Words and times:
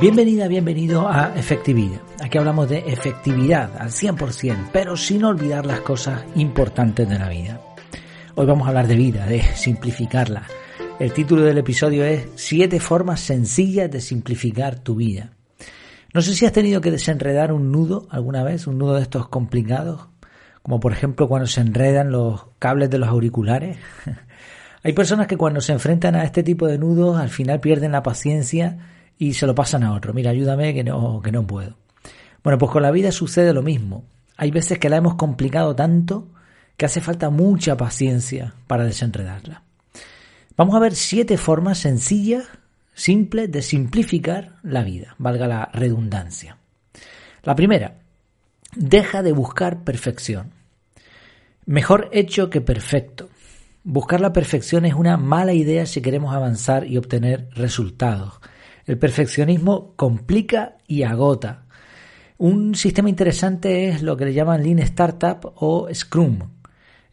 Bienvenida, 0.00 0.48
bienvenido 0.48 1.10
a 1.10 1.34
Efectividad. 1.36 2.00
Aquí 2.22 2.38
hablamos 2.38 2.70
de 2.70 2.78
efectividad 2.86 3.76
al 3.76 3.90
100%, 3.90 4.70
pero 4.72 4.96
sin 4.96 5.24
olvidar 5.24 5.66
las 5.66 5.80
cosas 5.80 6.24
importantes 6.36 7.06
de 7.06 7.18
la 7.18 7.28
vida. 7.28 7.60
Hoy 8.34 8.46
vamos 8.46 8.64
a 8.64 8.70
hablar 8.70 8.86
de 8.86 8.94
vida, 8.94 9.26
de 9.26 9.42
simplificarla. 9.42 10.44
El 10.98 11.12
título 11.12 11.42
del 11.42 11.58
episodio 11.58 12.02
es 12.02 12.28
Siete 12.34 12.80
formas 12.80 13.20
sencillas 13.20 13.90
de 13.90 14.00
simplificar 14.00 14.78
tu 14.78 14.94
vida. 14.94 15.32
No 16.14 16.22
sé 16.22 16.34
si 16.34 16.46
has 16.46 16.52
tenido 16.52 16.80
que 16.80 16.90
desenredar 16.90 17.52
un 17.52 17.70
nudo 17.70 18.08
alguna 18.08 18.42
vez, 18.42 18.66
un 18.66 18.78
nudo 18.78 18.94
de 18.94 19.02
estos 19.02 19.28
complicados, 19.28 20.08
como 20.62 20.80
por 20.80 20.92
ejemplo 20.92 21.28
cuando 21.28 21.46
se 21.46 21.60
enredan 21.60 22.10
los 22.10 22.46
cables 22.58 22.88
de 22.88 22.96
los 22.96 23.10
auriculares. 23.10 23.76
Hay 24.82 24.94
personas 24.94 25.26
que 25.26 25.36
cuando 25.36 25.60
se 25.60 25.74
enfrentan 25.74 26.16
a 26.16 26.24
este 26.24 26.42
tipo 26.42 26.66
de 26.66 26.78
nudos 26.78 27.18
al 27.18 27.28
final 27.28 27.60
pierden 27.60 27.92
la 27.92 28.02
paciencia 28.02 28.78
y 29.20 29.34
se 29.34 29.46
lo 29.46 29.54
pasan 29.54 29.84
a 29.84 29.92
otro. 29.92 30.14
Mira, 30.14 30.30
ayúdame 30.30 30.72
que 30.72 30.82
no, 30.82 31.20
que 31.22 31.30
no 31.30 31.46
puedo. 31.46 31.76
Bueno, 32.42 32.56
pues 32.58 32.72
con 32.72 32.82
la 32.82 32.90
vida 32.90 33.12
sucede 33.12 33.52
lo 33.52 33.62
mismo. 33.62 34.04
Hay 34.38 34.50
veces 34.50 34.78
que 34.78 34.88
la 34.88 34.96
hemos 34.96 35.16
complicado 35.16 35.76
tanto 35.76 36.28
que 36.78 36.86
hace 36.86 37.02
falta 37.02 37.28
mucha 37.28 37.76
paciencia 37.76 38.54
para 38.66 38.84
desenredarla. 38.84 39.62
Vamos 40.56 40.74
a 40.74 40.78
ver 40.78 40.94
siete 40.94 41.36
formas 41.36 41.76
sencillas, 41.76 42.46
simples 42.94 43.52
de 43.52 43.60
simplificar 43.60 44.56
la 44.62 44.82
vida, 44.82 45.14
valga 45.18 45.46
la 45.46 45.68
redundancia. 45.74 46.56
La 47.42 47.54
primera, 47.54 47.98
deja 48.74 49.22
de 49.22 49.32
buscar 49.32 49.84
perfección. 49.84 50.54
Mejor 51.66 52.08
hecho 52.12 52.48
que 52.48 52.62
perfecto. 52.62 53.28
Buscar 53.84 54.22
la 54.22 54.32
perfección 54.32 54.86
es 54.86 54.94
una 54.94 55.18
mala 55.18 55.52
idea 55.52 55.84
si 55.84 56.00
queremos 56.00 56.34
avanzar 56.34 56.86
y 56.86 56.96
obtener 56.96 57.50
resultados. 57.52 58.40
El 58.90 58.98
perfeccionismo 58.98 59.94
complica 59.94 60.78
y 60.88 61.04
agota. 61.04 61.62
Un 62.38 62.74
sistema 62.74 63.08
interesante 63.08 63.88
es 63.88 64.02
lo 64.02 64.16
que 64.16 64.24
le 64.24 64.32
llaman 64.32 64.64
Lean 64.64 64.80
Startup 64.80 65.52
o 65.54 65.86
Scrum. 65.94 66.40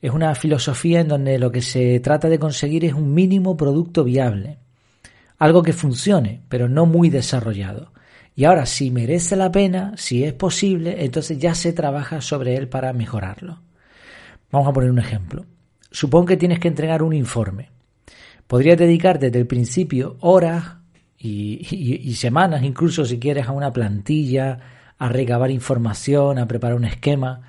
Es 0.02 0.10
una 0.10 0.34
filosofía 0.34 1.02
en 1.02 1.08
donde 1.08 1.38
lo 1.38 1.52
que 1.52 1.62
se 1.62 2.00
trata 2.00 2.30
de 2.30 2.40
conseguir 2.40 2.84
es 2.84 2.94
un 2.94 3.14
mínimo 3.14 3.56
producto 3.56 4.04
viable. 4.04 4.58
Algo 5.38 5.62
que 5.62 5.72
funcione, 5.72 6.42
pero 6.50 6.68
no 6.68 6.88
muy 6.88 7.12
desarrollado. 7.12 7.94
Y 8.34 8.46
ahora, 8.46 8.66
si 8.66 8.90
merece 8.90 9.36
la 9.36 9.52
pena, 9.52 9.94
si 9.98 10.24
es 10.24 10.34
posible, 10.34 11.06
entonces 11.06 11.38
ya 11.38 11.54
se 11.54 11.74
trabaja 11.74 12.22
sobre 12.22 12.56
él 12.56 12.70
para 12.70 12.92
mejorarlo. 12.92 13.62
Vamos 14.52 14.68
a 14.68 14.74
poner 14.74 14.90
un 14.90 14.98
ejemplo. 14.98 15.46
Supón 15.92 16.26
que 16.26 16.38
tienes 16.38 16.60
que 16.60 16.70
entregar 16.70 17.04
un 17.04 17.14
informe. 17.14 17.70
Podrías 18.48 18.80
dedicar 18.80 19.20
desde 19.20 19.38
el 19.38 19.46
principio 19.46 20.18
horas 20.22 20.78
y, 21.20 22.14
semanas, 22.16 22.64
incluso 22.64 23.06
si 23.06 23.20
quieres, 23.20 23.48
a 23.48 23.52
una 23.52 23.74
plantilla, 23.74 24.60
a 24.98 25.10
recabar 25.10 25.52
información, 25.52 26.40
a 26.40 26.48
preparar 26.48 26.78
un 26.78 26.86
esquema. 26.86 27.42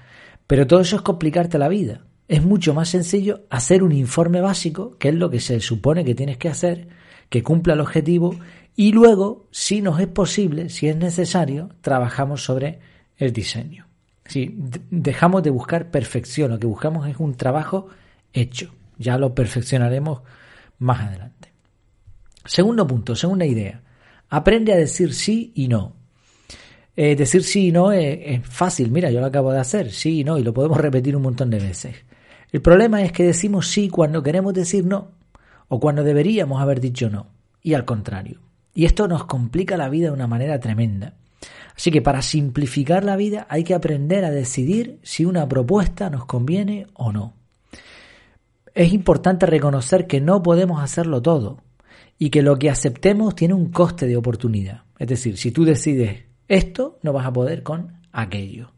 Pero 0.46 0.66
todo 0.66 0.80
eso 0.80 0.96
es 0.96 1.02
complicarte 1.02 1.58
la 1.58 1.68
vida. 1.68 2.04
Es 2.28 2.42
mucho 2.44 2.74
más 2.74 2.88
sencillo 2.88 3.42
hacer 3.50 3.82
un 3.82 3.92
informe 3.92 4.40
básico, 4.40 4.96
que 4.98 5.08
es 5.08 5.14
lo 5.14 5.30
que 5.30 5.40
se 5.40 5.60
supone 5.60 6.04
que 6.04 6.14
tienes 6.14 6.38
que 6.38 6.48
hacer, 6.48 6.88
que 7.28 7.42
cumpla 7.42 7.74
el 7.74 7.80
objetivo, 7.80 8.34
y 8.76 8.92
luego, 8.92 9.48
si 9.50 9.82
nos 9.82 9.98
es 9.98 10.06
posible, 10.06 10.68
si 10.68 10.88
es 10.88 10.96
necesario, 10.96 11.70
trabajamos 11.80 12.44
sobre 12.44 12.78
el 13.16 13.32
diseño. 13.32 13.86
Si 14.24 14.54
dejamos 14.90 15.42
de 15.42 15.50
buscar 15.50 15.90
perfección, 15.90 16.50
lo 16.50 16.58
que 16.58 16.66
buscamos 16.66 17.08
es 17.08 17.16
un 17.18 17.34
trabajo 17.34 17.88
hecho. 18.32 18.72
Ya 18.98 19.18
lo 19.18 19.34
perfeccionaremos 19.34 20.20
más 20.78 21.00
adelante. 21.00 21.47
Segundo 22.48 22.86
punto, 22.86 23.14
segunda 23.14 23.44
idea. 23.44 23.82
Aprende 24.30 24.72
a 24.72 24.76
decir 24.76 25.12
sí 25.12 25.52
y 25.54 25.68
no. 25.68 25.92
Eh, 26.96 27.14
decir 27.14 27.44
sí 27.44 27.68
y 27.68 27.72
no 27.72 27.92
es, 27.92 28.40
fácil, 28.48 28.90
mira, 28.90 29.10
yo 29.10 29.20
lo 29.20 29.26
acabo 29.26 29.52
de 29.52 29.60
hacer, 29.60 29.92
sí 29.92 30.20
y 30.20 30.24
no, 30.24 30.38
y 30.38 30.42
lo 30.42 30.54
podemos 30.54 30.78
repetir 30.78 31.14
un 31.14 31.22
montón 31.22 31.50
de 31.50 31.58
veces. 31.58 31.94
El 32.50 32.62
problema 32.62 33.02
es 33.02 33.12
que 33.12 33.22
decimos 33.22 33.68
sí 33.68 33.90
cuando 33.90 34.22
queremos 34.22 34.54
decir 34.54 34.86
no, 34.86 35.10
o 35.68 35.78
cuando 35.78 36.02
deberíamos 36.02 36.62
haber 36.62 36.80
dicho 36.80 37.10
no, 37.10 37.26
y 37.62 37.74
al 37.74 37.84
contrario. 37.84 38.40
Y 38.74 38.86
esto 38.86 39.08
nos 39.08 39.26
complica 39.26 39.76
la 39.76 39.90
vida 39.90 40.06
de 40.06 40.14
una 40.14 40.26
manera 40.26 40.58
tremenda. 40.58 41.16
Así 41.76 41.90
que 41.90 42.00
para 42.00 42.22
simplificar 42.22 43.04
la 43.04 43.16
vida 43.16 43.46
hay 43.50 43.62
que 43.62 43.74
aprender 43.74 44.24
a 44.24 44.30
decidir 44.30 45.00
si 45.02 45.26
una 45.26 45.46
propuesta 45.46 46.08
nos 46.08 46.24
conviene 46.24 46.86
o 46.94 47.12
no. 47.12 47.34
Es 48.74 48.94
importante 48.94 49.44
reconocer 49.44 50.06
que 50.06 50.22
no 50.22 50.42
podemos 50.42 50.82
hacerlo 50.82 51.20
todo, 51.20 51.58
y 52.18 52.30
que 52.30 52.42
lo 52.42 52.58
que 52.58 52.70
aceptemos 52.70 53.34
tiene 53.34 53.54
un 53.54 53.70
coste 53.70 54.06
de 54.06 54.16
oportunidad. 54.16 54.82
Es 54.98 55.08
decir, 55.08 55.36
si 55.36 55.52
tú 55.52 55.64
decides 55.64 56.24
esto, 56.48 56.98
no 57.02 57.12
vas 57.12 57.26
a 57.26 57.32
poder 57.32 57.62
con 57.62 58.00
aquello. 58.12 58.72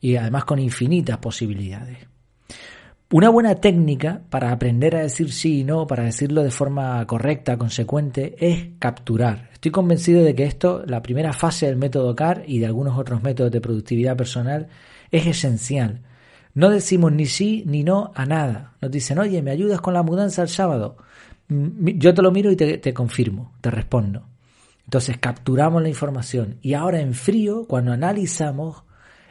Y 0.00 0.16
además 0.16 0.44
con 0.44 0.58
infinitas 0.58 1.18
posibilidades. 1.18 1.98
Una 3.12 3.28
buena 3.28 3.56
técnica 3.56 4.22
para 4.30 4.52
aprender 4.52 4.96
a 4.96 5.02
decir 5.02 5.32
sí 5.32 5.60
y 5.60 5.64
no, 5.64 5.86
para 5.86 6.04
decirlo 6.04 6.42
de 6.42 6.50
forma 6.50 7.06
correcta, 7.06 7.58
consecuente, 7.58 8.36
es 8.38 8.70
capturar. 8.78 9.50
Estoy 9.52 9.70
convencido 9.70 10.24
de 10.24 10.34
que 10.34 10.44
esto, 10.44 10.82
la 10.86 11.02
primera 11.02 11.34
fase 11.34 11.66
del 11.66 11.76
método 11.76 12.16
CAR 12.16 12.42
y 12.46 12.58
de 12.58 12.66
algunos 12.66 12.98
otros 12.98 13.22
métodos 13.22 13.52
de 13.52 13.60
productividad 13.60 14.16
personal, 14.16 14.68
es 15.10 15.26
esencial. 15.26 16.00
No 16.54 16.70
decimos 16.70 17.12
ni 17.12 17.26
sí 17.26 17.64
ni 17.66 17.84
no 17.84 18.12
a 18.14 18.24
nada. 18.24 18.72
Nos 18.80 18.90
dicen, 18.90 19.18
oye, 19.18 19.42
¿me 19.42 19.50
ayudas 19.50 19.82
con 19.82 19.92
la 19.92 20.02
mudanza 20.02 20.40
el 20.40 20.48
sábado? 20.48 20.96
Yo 21.48 22.14
te 22.14 22.22
lo 22.22 22.30
miro 22.30 22.50
y 22.50 22.56
te, 22.56 22.94
confirmo, 22.94 23.52
te 23.60 23.70
respondo. 23.70 24.28
Entonces 24.84 25.18
capturamos 25.18 25.82
la 25.82 25.88
información 25.88 26.58
y 26.60 26.74
ahora 26.74 27.00
en 27.00 27.14
frío, 27.14 27.66
cuando 27.66 27.92
analizamos, 27.92 28.84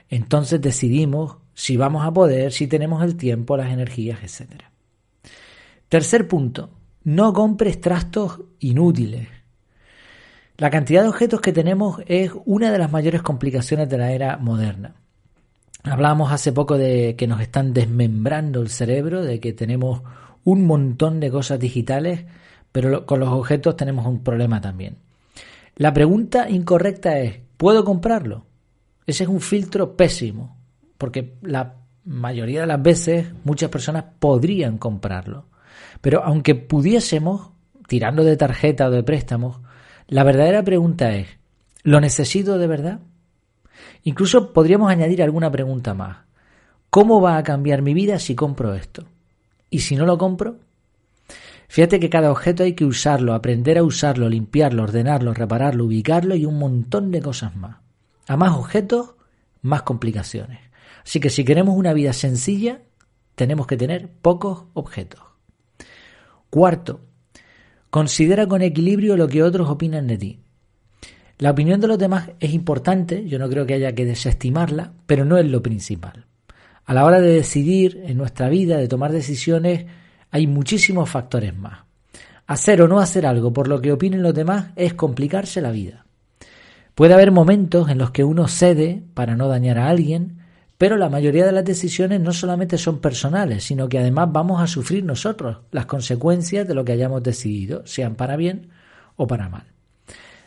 entonces 0.09 0.61
decidimos 0.61 1.38
si 1.53 1.77
vamos 1.77 2.05
a 2.05 2.11
poder, 2.11 2.51
si 2.51 2.67
tenemos 2.67 3.03
el 3.03 3.17
tiempo, 3.17 3.57
las 3.57 3.72
energías, 3.72 4.19
etc. 4.23 4.63
Tercer 5.89 6.27
punto, 6.27 6.69
no 7.03 7.33
compres 7.33 7.81
trastos 7.81 8.41
inútiles. 8.59 9.28
La 10.57 10.69
cantidad 10.69 11.01
de 11.01 11.09
objetos 11.09 11.41
que 11.41 11.53
tenemos 11.53 12.01
es 12.05 12.31
una 12.45 12.72
de 12.72 12.78
las 12.78 12.91
mayores 12.91 13.22
complicaciones 13.22 13.89
de 13.89 13.97
la 13.97 14.11
era 14.11 14.38
moderna. 14.38 14.95
Hablábamos 15.83 16.31
hace 16.31 16.51
poco 16.51 16.78
de 16.78 17.16
que 17.16 17.25
nos 17.25 17.41
están 17.41 17.73
desmembrando 17.73 18.61
el 18.61 18.69
cerebro, 18.69 19.23
de 19.23 19.39
que 19.39 19.53
tenemos 19.53 20.03
un 20.44 20.66
montón 20.66 21.19
de 21.19 21.31
cosas 21.31 21.59
digitales, 21.59 22.25
pero 22.72 23.06
con 23.06 23.19
los 23.19 23.29
objetos 23.29 23.75
tenemos 23.75 24.06
un 24.06 24.24
problema 24.24 24.62
también. 24.62 24.97
La 25.75 25.94
pregunta 25.94 26.50
incorrecta 26.50 27.19
es, 27.19 27.40
¿puedo 27.57 27.84
comprarlo? 27.84 28.46
Ese 29.06 29.24
es 29.24 29.29
un 29.29 29.41
filtro 29.41 29.96
pésimo, 29.96 30.57
porque 30.97 31.35
la 31.41 31.75
mayoría 32.06 32.62
de 32.62 32.68
las 32.68 32.81
veces 32.81 33.28
muchas 33.44 33.69
personas 33.69 34.06
podrían 34.19 34.78
comprarlo. 34.78 35.46
Pero 36.02 36.24
aunque 36.24 36.56
pudiésemos, 36.56 37.52
tirando 37.88 38.23
de 38.23 38.38
tarjeta 38.38 38.88
o 38.88 38.91
de 38.91 39.03
préstamos, 39.03 39.62
la 40.08 40.23
verdadera 40.23 40.63
pregunta 40.63 41.16
es, 41.16 41.28
¿lo 41.84 42.00
necesito 42.02 42.58
de 42.58 42.68
verdad? 42.68 43.00
Incluso 44.03 44.53
podríamos 44.53 44.91
añadir 44.91 45.23
alguna 45.23 45.52
pregunta 45.52 45.94
más. 45.94 46.18
¿Cómo 46.90 47.22
va 47.22 47.38
a 47.38 47.44
cambiar 47.44 47.81
mi 47.81 47.94
vida 47.94 48.19
si 48.19 48.35
compro 48.35 48.73
esto? 48.73 49.06
¿Y 49.71 49.79
si 49.79 49.95
no 49.95 50.05
lo 50.05 50.19
compro? 50.19 50.59
Fíjate 51.69 52.01
que 52.01 52.09
cada 52.09 52.29
objeto 52.29 52.63
hay 52.63 52.73
que 52.73 52.83
usarlo, 52.83 53.33
aprender 53.33 53.77
a 53.77 53.83
usarlo, 53.83 54.27
limpiarlo, 54.27 54.83
ordenarlo, 54.83 55.33
repararlo, 55.33 55.85
ubicarlo 55.85 56.35
y 56.35 56.45
un 56.45 56.59
montón 56.59 57.09
de 57.09 57.21
cosas 57.21 57.55
más. 57.55 57.77
A 58.27 58.35
más 58.35 58.51
objetos, 58.51 59.15
más 59.61 59.84
complicaciones. 59.84 60.59
Así 61.05 61.22
que 61.22 61.29
si 61.29 61.46
queremos 61.46 61.78
una 61.78 61.93
vida 61.93 62.11
sencilla, 62.11 62.81
tenemos 63.35 63.66
que 63.66 63.78
tener 63.78 64.09
pocos 64.09 64.66
objetos. 64.73 65.22
Cuarto, 66.49 67.05
considera 67.90 68.47
con 68.47 68.61
equilibrio 68.61 69.16
lo 69.16 69.29
que 69.29 69.41
otros 69.41 69.69
opinan 69.69 70.07
de 70.07 70.17
ti. 70.17 70.40
La 71.37 71.51
opinión 71.51 71.79
de 71.79 71.87
los 71.87 71.97
demás 71.97 72.31
es 72.41 72.53
importante, 72.53 73.25
yo 73.25 73.40
no 73.40 73.47
creo 73.47 73.66
que 73.66 73.75
haya 73.75 73.96
que 73.96 74.05
desestimarla, 74.05 74.91
pero 75.05 75.23
no 75.23 75.37
es 75.37 75.46
lo 75.46 75.63
principal. 75.63 76.25
A 76.85 76.93
la 76.93 77.05
hora 77.05 77.22
de 77.22 77.33
decidir 77.33 78.01
en 78.05 78.17
nuestra 78.17 78.49
vida, 78.49 78.78
de 78.78 78.87
tomar 78.87 79.11
decisiones, 79.11 79.85
hay 80.31 80.47
muchísimos 80.47 81.09
factores 81.09 81.55
más. 81.55 81.79
Hacer 82.47 82.81
o 82.81 82.87
no 82.87 82.99
hacer 82.99 83.25
algo 83.25 83.53
por 83.53 83.67
lo 83.67 83.81
que 83.81 83.91
opinen 83.91 84.23
los 84.23 84.33
demás 84.33 84.72
es 84.75 84.93
complicarse 84.93 85.61
la 85.61 85.72
vida. 85.72 86.05
Puede 86.95 87.13
haber 87.13 87.31
momentos 87.31 87.89
en 87.89 87.97
los 87.97 88.11
que 88.11 88.23
uno 88.23 88.47
cede 88.47 89.03
para 89.13 89.35
no 89.35 89.47
dañar 89.47 89.78
a 89.78 89.87
alguien, 89.87 90.39
pero 90.78 90.97
la 90.97 91.09
mayoría 91.09 91.45
de 91.45 91.51
las 91.51 91.63
decisiones 91.63 92.19
no 92.19 92.33
solamente 92.33 92.78
son 92.78 92.99
personales, 92.99 93.63
sino 93.63 93.87
que 93.87 93.99
además 93.99 94.29
vamos 94.31 94.61
a 94.61 94.67
sufrir 94.67 95.05
nosotros 95.05 95.59
las 95.72 95.85
consecuencias 95.85 96.67
de 96.67 96.73
lo 96.73 96.84
que 96.84 96.93
hayamos 96.93 97.23
decidido, 97.23 97.85
sean 97.85 98.16
para 98.16 98.35
bien 98.35 98.69
o 99.16 99.27
para 99.27 99.47
mal. 99.47 99.66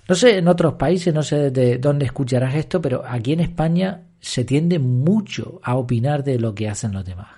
No 0.09 0.15
sé 0.15 0.39
en 0.39 0.49
otros 0.49 0.75
países, 0.75 1.15
no 1.15 1.23
sé 1.23 1.51
de 1.51 1.79
dónde 1.79 2.05
escucharás 2.05 2.55
esto, 2.55 2.81
pero 2.83 3.03
aquí 3.07 3.33
en 3.33 3.41
España 3.41 4.03
se 4.21 4.45
tiende 4.45 4.79
mucho 4.79 5.61
a 5.63 5.77
opinar 5.77 6.25
de 6.25 6.39
lo 6.39 6.55
que 6.55 6.69
hacen 6.69 6.93
los 6.93 7.05
demás. 7.05 7.29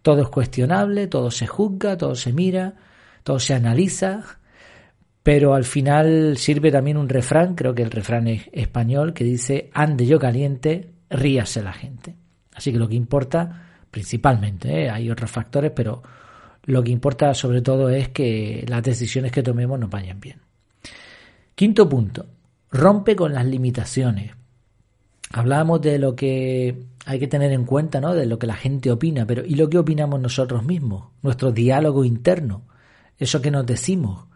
Todo 0.00 0.22
es 0.22 0.28
cuestionable, 0.28 1.06
todo 1.06 1.30
se 1.30 1.46
juzga, 1.46 1.96
todo 1.96 2.14
se 2.14 2.32
mira, 2.32 2.74
todo 3.22 3.38
se 3.38 3.54
analiza. 3.54 4.38
Pero 5.22 5.54
al 5.54 5.64
final 5.64 6.36
sirve 6.36 6.70
también 6.70 6.98
un 6.98 7.08
refrán, 7.08 7.54
creo 7.54 7.74
que 7.74 7.82
el 7.82 7.90
refrán 7.90 8.28
es 8.28 8.42
español, 8.52 9.14
que 9.14 9.24
dice, 9.24 9.70
ande 9.72 10.06
yo 10.06 10.18
caliente, 10.18 10.92
ríase 11.08 11.62
la 11.62 11.72
gente. 11.72 12.16
Así 12.54 12.72
que 12.72 12.78
lo 12.78 12.88
que 12.88 12.94
importa, 12.94 13.70
principalmente, 13.90 14.84
¿eh? 14.84 14.90
hay 14.90 15.10
otros 15.10 15.30
factores, 15.30 15.72
pero 15.74 16.02
lo 16.64 16.82
que 16.82 16.90
importa 16.90 17.32
sobre 17.34 17.62
todo 17.62 17.88
es 17.88 18.10
que 18.10 18.64
las 18.68 18.82
decisiones 18.82 19.32
que 19.32 19.42
tomemos 19.42 19.78
nos 19.78 19.90
vayan 19.90 20.20
bien. 20.20 20.43
Quinto 21.54 21.88
punto, 21.88 22.26
rompe 22.70 23.14
con 23.14 23.32
las 23.32 23.46
limitaciones. 23.46 24.32
Hablábamos 25.30 25.80
de 25.82 25.98
lo 25.98 26.16
que 26.16 26.84
hay 27.06 27.18
que 27.18 27.26
tener 27.26 27.52
en 27.52 27.64
cuenta, 27.64 28.00
¿no? 28.00 28.14
De 28.14 28.26
lo 28.26 28.38
que 28.38 28.46
la 28.46 28.54
gente 28.54 28.90
opina, 28.90 29.26
pero 29.26 29.44
¿y 29.44 29.54
lo 29.54 29.68
que 29.68 29.78
opinamos 29.78 30.20
nosotros 30.20 30.64
mismos? 30.64 31.10
Nuestro 31.22 31.52
diálogo 31.52 32.04
interno, 32.04 32.62
eso 33.18 33.40
que 33.40 33.50
nos 33.50 33.66
decimos. 33.66 34.26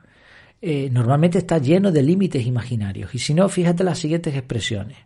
Eh, 0.60 0.90
normalmente 0.90 1.38
está 1.38 1.58
lleno 1.58 1.92
de 1.92 2.02
límites 2.02 2.46
imaginarios. 2.46 3.14
Y 3.14 3.18
si 3.18 3.34
no, 3.34 3.48
fíjate 3.48 3.84
las 3.84 3.98
siguientes 3.98 4.34
expresiones. 4.34 4.98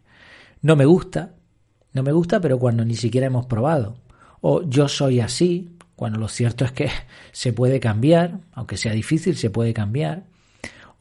No 0.61 0.77
me 0.77 0.85
gusta, 0.85 1.35
no 1.93 2.03
me 2.03 2.13
gusta, 2.13 2.41
pero 2.41 2.59
cuando 2.59 2.85
ni 2.85 2.97
siquiera 2.97 3.27
hemos 3.27 3.47
probado. 3.47 3.97
O 4.41 4.63
yo 4.63 4.89
soy 4.89 5.21
así, 5.21 5.77
cuando 5.95 6.19
lo 6.19 6.29
cierto 6.29 6.65
es 6.65 6.73
que 6.73 6.91
se 7.33 7.53
puede 7.53 7.81
cambiar, 7.81 8.41
aunque 8.53 8.77
sea 8.77 8.93
difícil, 8.93 9.37
se 9.37 9.51
puede 9.51 9.73
cambiar. 9.73 10.25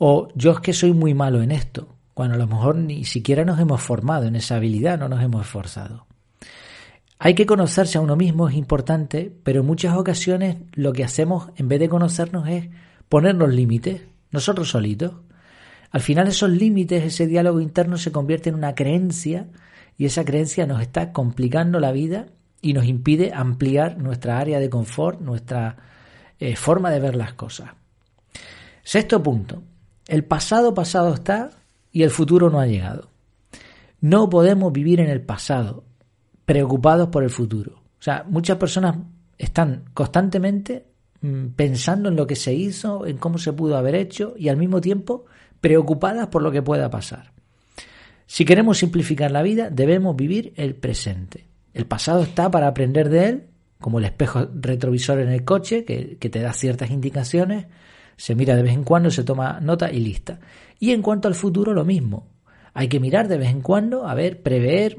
O 0.04 0.30
yo 0.34 0.54
es 0.54 0.60
que 0.62 0.74
soy 0.74 0.94
muy 0.94 1.14
malo 1.14 1.44
en 1.44 1.52
esto, 1.52 1.96
cuando 2.16 2.34
a 2.34 2.40
lo 2.40 2.48
mejor 2.48 2.76
ni 2.76 3.06
siquiera 3.06 3.46
nos 3.46 3.60
hemos 3.60 3.84
formado 3.84 4.26
en 4.26 4.36
esa 4.36 4.56
habilidad, 4.56 4.98
no 4.98 5.08
nos 5.08 5.22
hemos 5.22 5.46
esforzado. 5.46 6.08
Hay 7.20 7.36
que 7.36 7.46
conocerse 7.46 8.00
a 8.00 8.02
uno 8.02 8.16
mismo, 8.16 8.50
es 8.50 8.56
importante, 8.56 9.32
pero 9.44 9.60
en 9.60 9.68
muchas 9.68 9.96
ocasiones 9.96 10.58
lo 10.74 10.92
que 10.92 11.04
hacemos 11.04 11.52
en 11.56 11.68
vez 11.68 11.80
de 11.80 11.88
conocernos 11.88 12.48
es 12.48 12.70
ponernos 13.10 13.54
límites, 13.54 14.02
nosotros 14.32 14.70
solitos. 14.70 15.14
Al 15.92 16.02
final 16.02 16.28
esos 16.28 16.50
límites, 16.50 17.04
ese 17.04 17.28
diálogo 17.28 17.62
interno 17.62 17.98
se 17.98 18.12
convierte 18.12 18.50
en 18.50 18.56
una 18.56 18.74
creencia 18.74 19.50
y 20.00 20.06
esa 20.06 20.26
creencia 20.26 20.66
nos 20.66 20.82
está 20.82 21.12
complicando 21.12 21.80
la 21.80 21.92
vida 21.92 22.26
y 22.60 22.74
nos 22.74 22.86
impide 22.86 23.34
ampliar 23.36 24.00
nuestra 24.00 24.40
área 24.40 24.60
de 24.60 24.72
confort, 24.72 25.22
nuestra 25.22 25.78
eh, 26.40 26.56
forma 26.56 26.90
de 26.90 27.00
ver 27.00 27.16
las 27.16 27.34
cosas. 27.34 27.70
Sexto 28.84 29.22
punto. 29.22 29.62
El 30.12 30.26
pasado 30.26 30.74
pasado 30.74 31.14
está 31.14 31.52
y 31.90 32.04
el 32.04 32.10
futuro 32.10 32.50
no 32.50 32.60
ha 32.60 32.68
llegado. 32.68 33.12
No 34.02 34.30
podemos 34.30 34.74
vivir 34.74 35.00
en 35.00 35.10
el 35.10 35.22
pasado, 35.22 35.86
preocupados 36.44 37.08
por 37.08 37.24
el 37.24 37.30
futuro. 37.30 37.76
O 37.98 38.04
sea, 38.04 38.26
muchas 38.28 38.58
personas 38.58 38.98
están 39.38 39.86
constantemente 39.94 40.86
mm, 41.22 41.52
pensando 41.56 42.10
en 42.10 42.18
lo 42.18 42.28
que 42.28 42.36
se 42.36 42.54
hizo, 42.54 43.06
en 43.06 43.20
cómo 43.20 43.38
se 43.38 43.54
pudo 43.54 43.78
haber 43.78 43.96
hecho 43.96 44.34
y 44.38 44.50
al 44.50 44.58
mismo 44.58 44.82
tiempo 44.82 45.24
preocupadas 45.62 46.28
por 46.28 46.42
lo 46.42 46.52
que 46.52 46.62
pueda 46.62 46.90
pasar. 46.90 47.32
Si 48.26 48.44
queremos 48.44 48.80
simplificar 48.80 49.32
la 49.32 49.44
vida, 49.44 49.70
debemos 49.70 50.18
vivir 50.18 50.52
el 50.58 50.76
presente. 50.76 51.48
El 51.74 51.86
pasado 51.86 52.24
está 52.24 52.52
para 52.52 52.68
aprender 52.68 53.08
de 53.08 53.30
él, 53.30 53.48
como 53.80 54.00
el 54.00 54.04
espejo 54.04 54.46
retrovisor 54.56 55.20
en 55.22 55.30
el 55.30 55.46
coche, 55.46 55.86
que, 55.86 56.18
que 56.18 56.30
te 56.30 56.42
da 56.42 56.52
ciertas 56.52 56.92
indicaciones, 56.92 57.68
se 58.18 58.36
mira 58.36 58.56
de 58.56 58.64
vez 58.64 58.74
en 58.74 58.84
cuando, 58.84 59.12
se 59.12 59.24
toma 59.24 59.60
nota 59.62 59.92
y 59.92 60.00
lista. 60.00 60.40
Y 60.80 60.92
en 60.92 61.02
cuanto 61.02 61.28
al 61.28 61.36
futuro, 61.36 61.74
lo 61.74 61.86
mismo. 61.86 62.28
Hay 62.74 62.88
que 62.88 63.00
mirar 63.00 63.28
de 63.28 63.38
vez 63.38 63.50
en 63.50 63.62
cuando, 63.62 64.08
a 64.08 64.14
ver, 64.14 64.42
prever, 64.42 64.98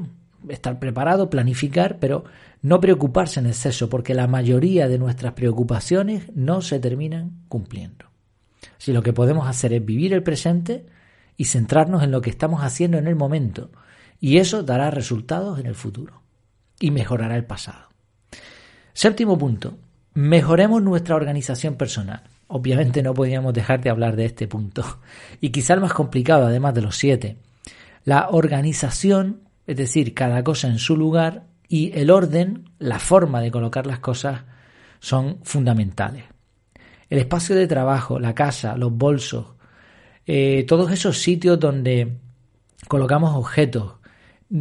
estar 0.48 0.78
preparado, 0.78 1.30
planificar, 1.30 1.98
pero 1.98 2.24
no 2.60 2.80
preocuparse 2.80 3.40
en 3.40 3.46
exceso, 3.46 3.88
porque 3.88 4.14
la 4.14 4.26
mayoría 4.26 4.88
de 4.88 4.98
nuestras 4.98 5.32
preocupaciones 5.32 6.24
no 6.34 6.60
se 6.60 6.78
terminan 6.78 7.42
cumpliendo. 7.48 8.06
Si 8.78 8.92
lo 8.92 9.02
que 9.02 9.12
podemos 9.12 9.48
hacer 9.48 9.72
es 9.72 9.84
vivir 9.84 10.12
el 10.12 10.22
presente 10.22 10.86
y 11.36 11.46
centrarnos 11.46 12.02
en 12.02 12.10
lo 12.10 12.20
que 12.20 12.30
estamos 12.30 12.62
haciendo 12.62 12.98
en 12.98 13.06
el 13.06 13.16
momento, 13.16 13.70
y 14.20 14.38
eso 14.38 14.62
dará 14.62 14.90
resultados 14.90 15.58
en 15.58 15.66
el 15.66 15.74
futuro 15.74 16.22
y 16.78 16.92
mejorará 16.92 17.36
el 17.36 17.44
pasado. 17.44 17.88
Séptimo 18.92 19.36
punto, 19.38 19.78
mejoremos 20.14 20.82
nuestra 20.82 21.16
organización 21.16 21.74
personal. 21.74 22.22
Obviamente 22.54 23.02
no 23.02 23.14
podíamos 23.14 23.54
dejar 23.54 23.80
de 23.80 23.88
hablar 23.88 24.14
de 24.14 24.26
este 24.26 24.46
punto. 24.46 24.84
Y 25.40 25.48
quizá 25.48 25.72
el 25.72 25.80
más 25.80 25.94
complicado, 25.94 26.44
además 26.44 26.74
de 26.74 26.82
los 26.82 26.96
siete. 26.96 27.38
La 28.04 28.28
organización, 28.28 29.40
es 29.66 29.78
decir, 29.78 30.12
cada 30.12 30.44
cosa 30.44 30.68
en 30.68 30.78
su 30.78 30.94
lugar, 30.94 31.44
y 31.66 31.98
el 31.98 32.10
orden, 32.10 32.68
la 32.78 32.98
forma 32.98 33.40
de 33.40 33.50
colocar 33.50 33.86
las 33.86 34.00
cosas, 34.00 34.42
son 35.00 35.38
fundamentales. 35.44 36.24
El 37.08 37.20
espacio 37.20 37.56
de 37.56 37.66
trabajo, 37.66 38.20
la 38.20 38.34
casa, 38.34 38.76
los 38.76 38.92
bolsos, 38.92 39.46
eh, 40.26 40.66
todos 40.68 40.92
esos 40.92 41.16
sitios 41.16 41.58
donde 41.58 42.18
colocamos 42.86 43.34
objetos, 43.34 43.94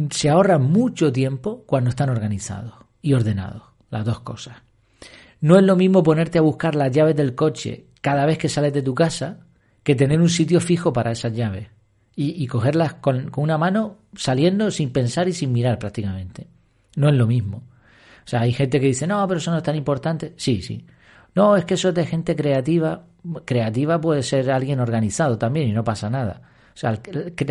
se 0.08 0.30
ahorra 0.30 0.56
mucho 0.56 1.12
tiempo 1.12 1.64
cuando 1.66 1.90
están 1.90 2.08
organizados 2.08 2.72
y 3.02 3.12
ordenados, 3.12 3.64
las 3.90 4.06
dos 4.06 4.20
cosas. 4.20 4.62
No 5.42 5.58
es 5.58 5.64
lo 5.64 5.74
mismo 5.74 6.04
ponerte 6.04 6.38
a 6.38 6.42
buscar 6.42 6.76
las 6.76 6.92
llaves 6.92 7.16
del 7.16 7.34
coche 7.34 7.86
cada 8.00 8.26
vez 8.26 8.38
que 8.38 8.48
sales 8.48 8.72
de 8.72 8.80
tu 8.80 8.94
casa 8.94 9.40
que 9.82 9.96
tener 9.96 10.20
un 10.20 10.28
sitio 10.28 10.60
fijo 10.60 10.92
para 10.92 11.10
esas 11.10 11.34
llaves 11.34 11.66
y, 12.14 12.46
cogerlas 12.46 12.94
con, 12.94 13.28
una 13.36 13.58
mano 13.58 13.96
saliendo 14.14 14.70
sin 14.70 14.92
pensar 14.92 15.26
y 15.26 15.32
sin 15.32 15.50
mirar 15.52 15.80
prácticamente. 15.80 16.46
No 16.94 17.08
es 17.08 17.14
lo 17.16 17.26
mismo. 17.26 17.56
O 18.24 18.28
sea, 18.28 18.42
hay 18.42 18.52
gente 18.52 18.78
que 18.78 18.86
dice, 18.86 19.08
no, 19.08 19.26
pero 19.26 19.38
eso 19.38 19.50
no 19.50 19.56
es 19.56 19.62
tan 19.64 19.74
importante. 19.74 20.32
Sí, 20.36 20.62
sí. 20.62 20.86
No, 21.34 21.56
es 21.56 21.64
que 21.64 21.74
eso 21.74 21.88
es 21.88 21.94
de 21.96 22.06
gente 22.06 22.36
creativa. 22.36 23.06
Creativa 23.44 24.00
puede 24.00 24.22
ser 24.22 24.48
alguien 24.48 24.78
organizado 24.78 25.38
también 25.38 25.68
y 25.68 25.72
no 25.72 25.82
pasa 25.82 26.08
nada. 26.08 26.42
O 26.72 26.76
sea, 26.76 27.00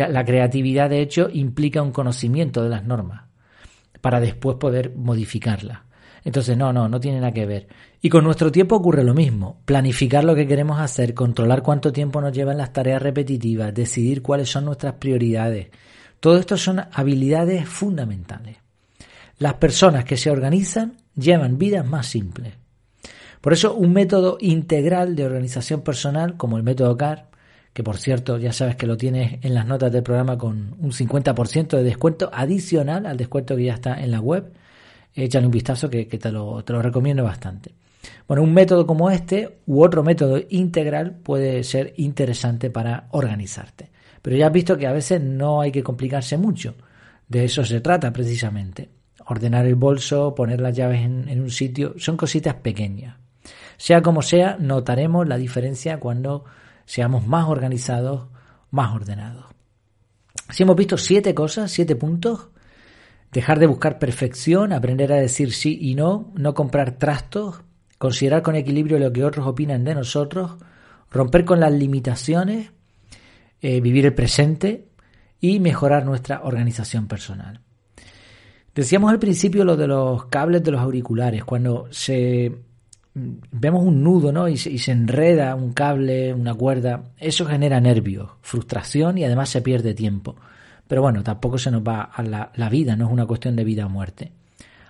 la 0.08 0.24
creatividad 0.24 0.88
de 0.88 1.02
hecho 1.02 1.28
implica 1.30 1.82
un 1.82 1.92
conocimiento 1.92 2.62
de 2.62 2.70
las 2.70 2.84
normas 2.84 3.24
para 4.00 4.18
después 4.18 4.56
poder 4.56 4.94
modificarlas. 4.96 5.80
Entonces, 6.24 6.56
no, 6.56 6.72
no, 6.72 6.88
no 6.88 7.00
tiene 7.00 7.20
nada 7.20 7.32
que 7.32 7.46
ver. 7.46 7.68
Y 8.00 8.08
con 8.08 8.24
nuestro 8.24 8.52
tiempo 8.52 8.76
ocurre 8.76 9.04
lo 9.04 9.14
mismo. 9.14 9.60
Planificar 9.64 10.24
lo 10.24 10.34
que 10.34 10.46
queremos 10.46 10.80
hacer, 10.80 11.14
controlar 11.14 11.62
cuánto 11.62 11.92
tiempo 11.92 12.20
nos 12.20 12.32
llevan 12.32 12.58
las 12.58 12.72
tareas 12.72 13.02
repetitivas, 13.02 13.74
decidir 13.74 14.22
cuáles 14.22 14.50
son 14.50 14.64
nuestras 14.64 14.94
prioridades. 14.94 15.68
Todo 16.20 16.38
esto 16.38 16.56
son 16.56 16.80
habilidades 16.92 17.68
fundamentales. 17.68 18.58
Las 19.38 19.54
personas 19.54 20.04
que 20.04 20.16
se 20.16 20.30
organizan 20.30 20.98
llevan 21.16 21.58
vidas 21.58 21.84
más 21.84 22.06
simples. 22.06 22.54
Por 23.40 23.52
eso 23.52 23.74
un 23.74 23.92
método 23.92 24.38
integral 24.40 25.16
de 25.16 25.24
organización 25.24 25.80
personal, 25.80 26.36
como 26.36 26.56
el 26.56 26.62
método 26.62 26.96
CAR, 26.96 27.28
que 27.72 27.82
por 27.82 27.96
cierto 27.96 28.38
ya 28.38 28.52
sabes 28.52 28.76
que 28.76 28.86
lo 28.86 28.96
tienes 28.96 29.44
en 29.44 29.54
las 29.54 29.66
notas 29.66 29.90
del 29.90 30.04
programa 30.04 30.38
con 30.38 30.76
un 30.78 30.92
50% 30.92 31.76
de 31.76 31.82
descuento 31.82 32.30
adicional 32.32 33.06
al 33.06 33.16
descuento 33.16 33.56
que 33.56 33.64
ya 33.64 33.74
está 33.74 34.00
en 34.00 34.12
la 34.12 34.20
web, 34.20 34.52
échale 35.14 35.46
un 35.46 35.52
vistazo 35.52 35.88
que, 35.90 36.04
te, 36.04 36.32
lo, 36.32 36.64
te 36.64 36.72
lo 36.72 36.82
recomiendo 36.82 37.24
bastante. 37.24 37.74
Bueno, 38.26 38.42
un 38.42 38.52
método 38.52 38.86
como 38.86 39.10
este 39.10 39.58
u 39.66 39.82
otro 39.82 40.02
método 40.02 40.40
integral 40.50 41.12
puede 41.22 41.62
ser 41.64 41.94
interesante 41.96 42.70
para 42.70 43.08
organizarte. 43.10 43.90
Pero 44.20 44.36
ya 44.36 44.46
has 44.46 44.52
visto 44.52 44.76
que 44.76 44.86
a 44.86 44.92
veces 44.92 45.20
no 45.20 45.60
hay 45.60 45.72
que 45.72 45.82
complicarse 45.82 46.36
mucho. 46.36 46.74
De 47.28 47.44
eso 47.44 47.64
se 47.64 47.80
trata 47.80 48.12
precisamente. 48.12 48.88
Ordenar 49.26 49.66
el 49.66 49.76
bolso, 49.76 50.34
poner 50.34 50.60
las 50.60 50.76
llaves 50.76 51.02
en 51.02 51.40
un 51.40 51.50
sitio, 51.50 51.94
son 51.98 52.16
cositas 52.16 52.54
pequeñas. 52.54 53.16
Sea 53.76 54.02
como 54.02 54.22
sea, 54.22 54.56
notaremos 54.60 55.26
la 55.28 55.36
diferencia 55.36 55.98
cuando 55.98 56.44
seamos 56.84 57.26
más 57.26 57.48
organizados, 57.48 58.28
más 58.70 58.94
ordenados. 58.94 59.46
Si 60.50 60.62
hemos 60.62 60.76
visto 60.76 60.96
siete 60.96 61.34
cosas, 61.34 61.70
siete 61.70 61.96
puntos, 61.96 62.48
dejar 63.32 63.58
de 63.58 63.66
buscar 63.66 63.98
perfección, 63.98 64.72
aprender 64.72 65.12
a 65.12 65.16
decir 65.16 65.52
sí 65.52 65.78
y 65.80 65.94
no, 65.94 66.32
no 66.36 66.54
comprar 66.54 66.98
trastos, 66.98 67.62
considerar 67.98 68.42
con 68.42 68.54
equilibrio 68.54 68.98
lo 68.98 69.12
que 69.12 69.24
otros 69.24 69.46
opinan 69.46 69.84
de 69.84 69.94
nosotros, 69.94 70.52
romper 71.10 71.44
con 71.44 71.58
las 71.58 71.72
limitaciones, 71.72 72.70
eh, 73.60 73.80
vivir 73.80 74.06
el 74.06 74.14
presente 74.14 74.88
y 75.40 75.60
mejorar 75.60 76.04
nuestra 76.04 76.42
organización 76.42 77.08
personal. 77.08 77.60
Decíamos 78.74 79.10
al 79.10 79.18
principio 79.18 79.64
lo 79.64 79.76
de 79.76 79.86
los 79.86 80.26
cables 80.26 80.62
de 80.62 80.70
los 80.70 80.80
auriculares, 80.80 81.44
cuando 81.44 81.88
se 81.90 82.52
vemos 83.14 83.84
un 83.84 84.02
nudo 84.02 84.32
¿no? 84.32 84.48
y, 84.48 84.56
se, 84.56 84.90
enreda 84.90 85.54
un 85.54 85.72
cable, 85.72 86.32
una 86.32 86.54
cuerda, 86.54 87.12
eso 87.18 87.44
genera 87.44 87.80
nervios, 87.80 88.30
frustración 88.40 89.18
y 89.18 89.24
además 89.24 89.50
se 89.50 89.60
pierde 89.60 89.94
tiempo. 89.94 90.36
Pero 90.86 91.02
bueno, 91.02 91.22
tampoco 91.22 91.58
se 91.58 91.70
nos 91.70 91.82
va 91.82 92.02
a 92.02 92.22
la, 92.22 92.68
vida, 92.68 92.96
no 92.96 93.06
es 93.06 93.12
una 93.12 93.26
cuestión 93.26 93.56
de 93.56 93.64
vida 93.64 93.86
o 93.86 93.88
muerte. 93.88 94.32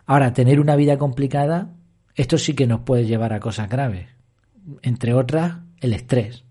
Ahora, 0.06 0.32
tener 0.32 0.60
una 0.60 0.76
vida 0.76 0.98
complicada, 0.98 1.70
esto 2.14 2.38
sí 2.38 2.54
que 2.54 2.66
nos 2.66 2.80
puede 2.80 3.06
llevar 3.06 3.32
a 3.32 3.40
cosas 3.40 3.68
graves, 3.68 4.08
entre 4.82 5.14
otras 5.14 5.58
el 5.80 5.92
estrés. 5.92 6.44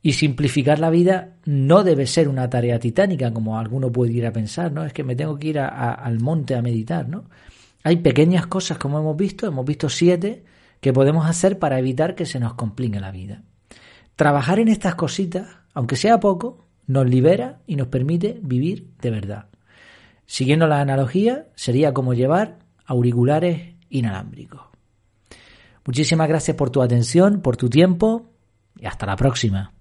Y 0.00 0.12
simplificar 0.12 0.78
la 0.78 0.90
vida 0.90 1.36
no 1.44 1.82
debe 1.82 2.06
ser 2.06 2.28
una 2.28 2.48
tarea 2.50 2.78
titánica, 2.78 3.32
como 3.32 3.58
alguno 3.58 3.90
puede 3.90 4.12
ir 4.12 4.26
a 4.26 4.32
pensar, 4.32 4.72
¿no? 4.72 4.84
Es 4.84 4.92
que 4.92 5.04
me 5.04 5.16
tengo 5.16 5.38
que 5.38 5.48
ir 5.48 5.58
al 5.58 6.20
monte 6.20 6.54
a 6.54 6.62
meditar, 6.62 7.08
¿no? 7.08 7.24
Hay 7.82 7.96
pequeñas 7.96 8.46
cosas, 8.46 8.78
como 8.78 8.98
hemos 8.98 9.16
visto, 9.16 9.46
hemos 9.46 9.64
visto 9.64 9.88
siete, 9.88 10.44
que 10.80 10.92
podemos 10.92 11.26
hacer 11.26 11.58
para 11.58 11.78
evitar 11.78 12.14
que 12.14 12.26
se 12.26 12.40
nos 12.40 12.54
complique 12.54 13.00
la 13.00 13.10
vida. 13.10 13.42
trabajar 14.16 14.58
en 14.58 14.68
estas 14.68 14.94
cositas, 14.94 15.48
aunque 15.72 15.96
sea 15.96 16.20
poco, 16.20 16.63
nos 16.86 17.08
libera 17.08 17.60
y 17.66 17.76
nos 17.76 17.88
permite 17.88 18.38
vivir 18.42 18.88
de 19.00 19.10
verdad. 19.10 19.46
Siguiendo 20.26 20.66
la 20.66 20.80
analogía, 20.80 21.46
sería 21.54 21.92
como 21.92 22.14
llevar 22.14 22.58
auriculares 22.86 23.74
inalámbricos. 23.90 24.62
Muchísimas 25.84 26.28
gracias 26.28 26.56
por 26.56 26.70
tu 26.70 26.82
atención, 26.82 27.40
por 27.40 27.56
tu 27.56 27.68
tiempo 27.68 28.30
y 28.78 28.86
hasta 28.86 29.06
la 29.06 29.16
próxima. 29.16 29.72